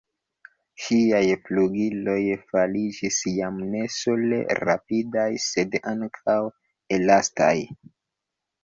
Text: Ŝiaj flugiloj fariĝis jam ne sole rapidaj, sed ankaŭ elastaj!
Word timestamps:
Ŝiaj 0.85 1.19
flugiloj 1.49 2.17
fariĝis 2.55 3.19
jam 3.35 3.61
ne 3.75 3.85
sole 3.99 4.43
rapidaj, 4.65 5.31
sed 5.51 5.79
ankaŭ 5.95 6.41
elastaj! 7.01 7.57